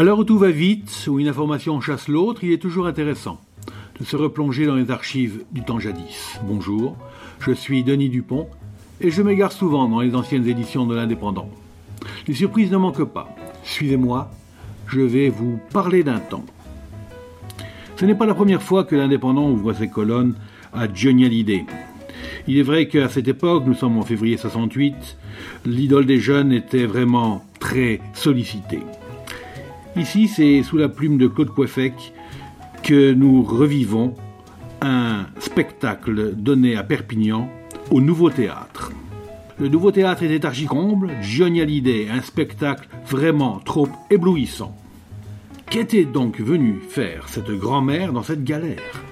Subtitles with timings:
[0.00, 3.38] À l'heure où tout va vite, où une information chasse l'autre, il est toujours intéressant
[4.00, 6.40] de se replonger dans les archives du temps jadis.
[6.42, 6.96] Bonjour,
[7.38, 8.48] je suis Denis Dupont
[9.02, 11.50] et je m'égare souvent dans les anciennes éditions de l'Indépendant.
[12.26, 13.28] Les surprises ne manquent pas.
[13.62, 14.30] Suivez-moi,
[14.86, 16.46] je vais vous parler d'un temps.
[17.96, 20.34] Ce n'est pas la première fois que l'Indépendant ouvre ses colonnes
[20.72, 21.66] à Johnny Hallyday.
[22.48, 25.18] Il est vrai qu'à cette époque, nous sommes en février 68,
[25.66, 28.80] l'idole des jeunes était vraiment très sollicitée.
[29.96, 32.12] Ici, c'est sous la plume de Claude Coiffec
[32.84, 34.14] que nous revivons
[34.80, 37.50] un spectacle donné à Perpignan
[37.90, 38.92] au Nouveau Théâtre.
[39.58, 44.76] Le Nouveau Théâtre était archicomble, Johnny Hallyday, un spectacle vraiment trop éblouissant.
[45.68, 49.02] Qu'était donc venue faire cette grand-mère dans cette galère?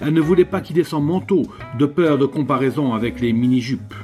[0.00, 1.44] Elle ne voulait pas quitter son manteau,
[1.78, 3.94] de peur de comparaison avec les mini-jupes.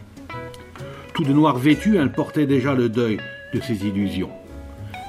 [1.15, 3.19] Tout de noir vêtu, elle portait déjà le deuil
[3.53, 4.31] de ses illusions.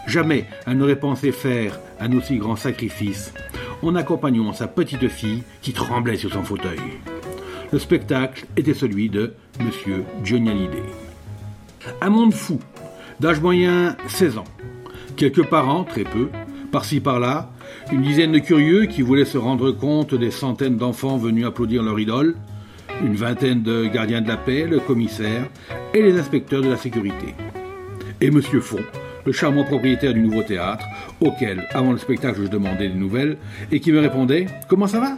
[0.07, 3.34] Jamais elle n'aurait pensé faire un aussi grand sacrifice
[3.82, 6.79] en accompagnant sa petite fille qui tremblait sur son fauteuil.
[7.71, 10.84] Le spectacle était celui de Monsieur Johnny Hallyday.
[12.01, 12.60] Un monde fou,
[13.20, 14.43] d'âge moyen 16 ans.
[15.15, 16.29] Quelques parents, très peu,
[16.71, 17.51] par-ci par-là,
[17.91, 21.99] une dizaine de curieux qui voulaient se rendre compte des centaines d'enfants venus applaudir leur
[21.99, 22.35] idole,
[23.04, 25.48] une vingtaine de gardiens de la paix, le commissaire
[25.93, 27.35] et les inspecteurs de la sécurité.
[28.21, 28.84] Et Monsieur Font,
[29.26, 30.85] le charmant propriétaire du nouveau théâtre,
[31.21, 33.38] auquel, avant le spectacle, je demandais des nouvelles,
[33.71, 35.18] et qui me répondait Comment ça va?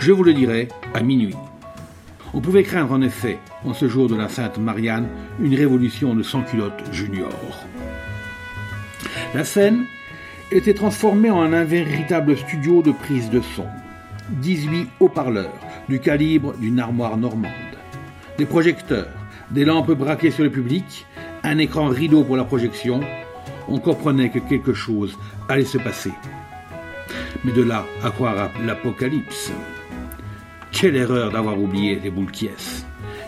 [0.00, 1.36] Je vous le dirai à minuit.
[2.32, 5.08] On pouvait craindre en effet, en ce jour de la Sainte Marianne,
[5.40, 7.32] une révolution de sans-culottes junior.
[9.34, 9.84] La scène
[10.52, 13.66] était transformée en un véritable studio de prise de son.
[14.42, 15.54] 18 haut-parleurs,
[15.88, 17.50] du calibre d'une armoire normande.
[18.38, 19.08] Des projecteurs,
[19.50, 21.06] des lampes braquées sur le public,
[21.42, 23.00] un écran rideau pour la projection,
[23.68, 25.16] on comprenait que quelque chose
[25.48, 26.12] allait se passer.
[27.44, 29.52] Mais de là à croire à l'apocalypse.
[30.72, 32.30] Quelle erreur d'avoir oublié les boules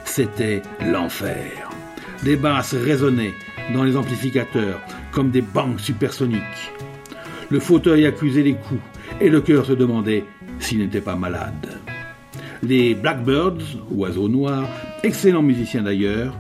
[0.05, 1.71] C'était l'enfer.
[2.23, 3.35] Des basses résonnaient
[3.75, 4.81] dans les amplificateurs
[5.11, 6.73] comme des banques supersoniques.
[7.51, 8.81] Le fauteuil accusait les coups
[9.21, 10.25] et le cœur se demandait
[10.59, 11.81] s'il n'était pas malade.
[12.63, 13.59] Les Blackbirds,
[13.91, 14.69] oiseaux noirs,
[15.03, 16.35] excellents musiciens d'ailleurs,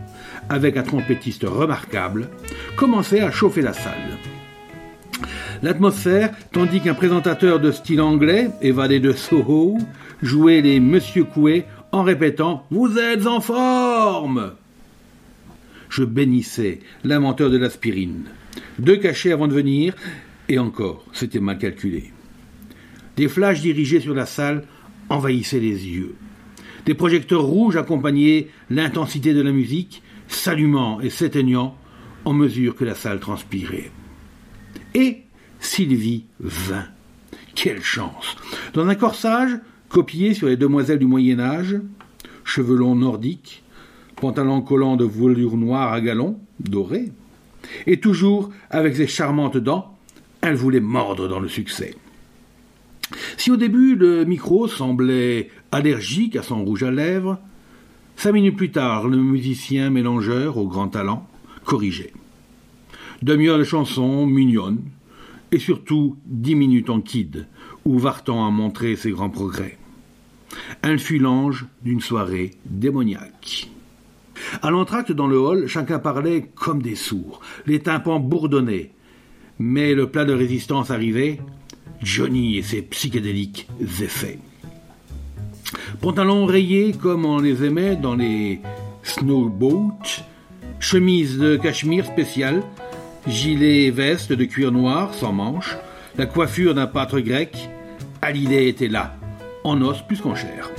[0.49, 2.29] avec un trompettiste remarquable,
[2.77, 4.19] commençait à chauffer la salle.
[5.63, 9.79] L'atmosphère, tandis qu'un présentateur de style anglais, évadé de Soho,
[10.21, 14.55] jouait les Monsieur Coué en répétant Vous êtes en forme
[15.89, 18.25] Je bénissais l'inventeur de l'aspirine.
[18.79, 19.95] Deux cachets avant de venir,
[20.49, 22.13] et encore, c'était mal calculé.
[23.17, 24.65] Des flashs dirigés sur la salle
[25.09, 26.15] envahissaient les yeux.
[26.87, 30.03] Des projecteurs rouges accompagnaient l'intensité de la musique,
[30.34, 31.76] s'allumant et s'éteignant
[32.25, 33.91] en mesure que la salle transpirait.
[34.94, 35.22] Et
[35.60, 36.87] Sylvie vint.
[37.54, 38.37] Quelle chance
[38.75, 41.76] Dans un corsage copié sur les demoiselles du Moyen Âge,
[42.44, 43.62] cheveux longs nordiques,
[44.16, 47.10] pantalon collant de velours noir à galons, doré,
[47.87, 49.97] et toujours avec ses charmantes dents,
[50.41, 51.94] elle voulait mordre dans le succès.
[53.37, 57.38] Si au début le micro semblait allergique à son rouge à lèvres,
[58.17, 61.27] Cinq minutes plus tard, le musicien mélangeur au grand talent
[61.65, 62.12] corrigeait.
[63.23, 64.83] Demi-heure de chansons mignonnes,
[65.50, 67.47] et surtout dix minutes en kid,
[67.84, 69.78] où Vartan a montré ses grands progrès.
[70.83, 73.69] Elle fut l'ange d'une soirée démoniaque.
[74.61, 78.91] À l'entracte dans le hall, chacun parlait comme des sourds, les tympans bourdonnaient.
[79.59, 81.39] Mais le plat de résistance arrivait,
[82.03, 84.39] Johnny et ses psychédéliques effets.
[86.01, 88.61] Pantalons rayés comme on les aimait dans les
[89.03, 90.25] snowboats,
[90.81, 92.63] chemise de cachemire spéciale,
[93.27, 95.77] gilet et veste de cuir noir sans manches,
[96.17, 97.69] la coiffure d'un pâtre grec,
[98.21, 99.15] Hallyday était là,
[99.65, 100.71] en os plus qu'en chair.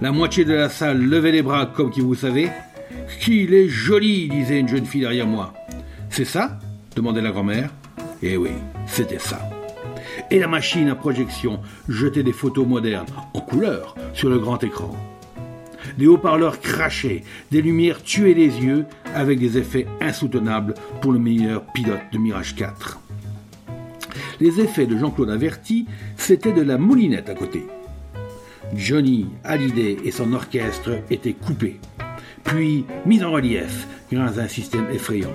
[0.00, 2.50] La moitié de la salle levait les bras comme qui vous savez.
[3.20, 5.52] Qu'il est joli, disait une jeune fille derrière moi.
[6.10, 6.58] C'est ça?
[6.94, 7.70] demandait la grand-mère.
[8.22, 8.50] Eh oui,
[8.86, 9.40] c'était ça
[10.30, 14.94] et la machine à projection jetait des photos modernes, en couleur, sur le grand écran.
[15.96, 21.64] Des haut-parleurs crachaient, des lumières tuaient les yeux, avec des effets insoutenables pour le meilleur
[21.72, 23.00] pilote de Mirage 4.
[24.40, 25.86] Les effets de Jean-Claude Averti,
[26.16, 27.66] c'était de la moulinette à côté.
[28.74, 31.80] Johnny Hallyday et son orchestre étaient coupés,
[32.44, 35.34] puis mis en relief grâce à un système effrayant.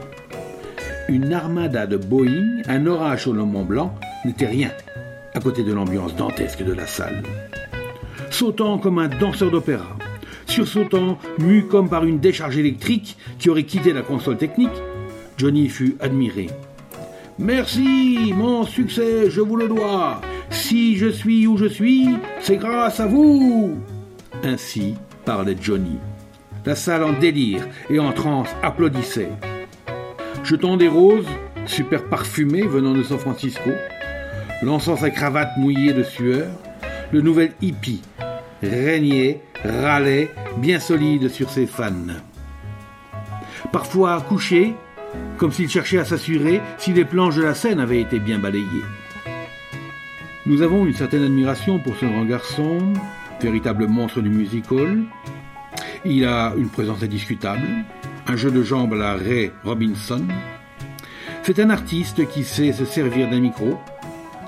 [1.09, 3.93] Une armada de Boeing, un orage sur le Mont Blanc,
[4.25, 4.71] n'était rien
[5.33, 7.23] à côté de l'ambiance dantesque de la salle.
[8.29, 9.97] Sautant comme un danseur d'opéra,
[10.45, 14.69] sursautant, mu comme par une décharge électrique qui aurait quitté la console technique,
[15.37, 16.49] Johnny fut admiré
[17.39, 20.21] Merci, mon succès, je vous le dois.
[20.51, 22.09] Si je suis où je suis,
[22.39, 23.75] c'est grâce à vous.
[24.43, 24.93] Ainsi
[25.25, 25.97] parlait Johnny.
[26.65, 29.31] La salle en délire et en transe applaudissait.
[30.43, 31.27] Jetant des roses,
[31.65, 33.71] super parfumées venant de San Francisco,
[34.63, 36.47] lançant sa cravate mouillée de sueur,
[37.11, 38.01] le nouvel hippie
[38.61, 41.91] régnait, râlait, bien solide sur ses fans.
[43.71, 44.73] Parfois couché,
[45.37, 48.65] comme s'il cherchait à s'assurer si les planches de la scène avaient été bien balayées.
[50.45, 52.93] Nous avons une certaine admiration pour ce grand garçon,
[53.41, 55.03] véritable monstre du musical.
[56.05, 57.67] Il a une présence indiscutable,
[58.27, 60.25] un jeu de jambes à la Ray Robinson.
[61.43, 63.79] C'est un artiste qui sait se servir d'un micro,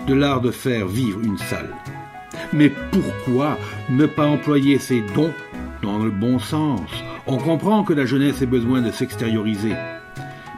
[0.07, 1.73] de l'art de faire vivre une salle.
[2.53, 3.57] Mais pourquoi
[3.89, 5.33] ne pas employer ses dons
[5.81, 6.89] dans le bon sens?
[7.27, 9.73] On comprend que la jeunesse ait besoin de s'extérioriser.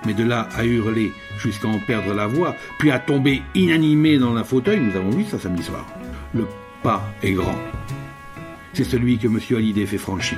[0.06, 4.36] Mais de là à hurler jusqu'à en perdre la voix, puis à tomber inanimé dans
[4.36, 5.86] un fauteuil, nous avons vu ça samedi soir.
[6.34, 6.46] Le
[6.84, 7.58] pas est grand.
[8.74, 9.40] C'est celui que M.
[9.52, 10.38] Hallyday fait franchir.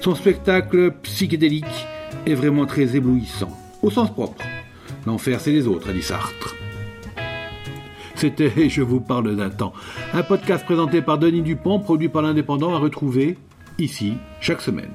[0.00, 1.86] Son spectacle psychédélique
[2.26, 4.42] est vraiment très éblouissant, au sens propre.
[5.06, 6.56] L'enfer, c'est les autres, a dit Sartre.
[8.16, 9.74] C'était Je vous parle d'un temps,
[10.14, 13.36] un podcast présenté par Denis Dupont, produit par l'Indépendant, à retrouver
[13.78, 14.90] ici chaque semaine.